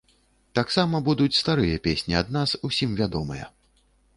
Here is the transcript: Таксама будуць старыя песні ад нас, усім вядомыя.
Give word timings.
Таксама 0.59 1.01
будуць 1.09 1.35
старыя 1.41 1.75
песні 1.89 2.17
ад 2.23 2.33
нас, 2.39 2.57
усім 2.71 2.97
вядомыя. 3.03 3.45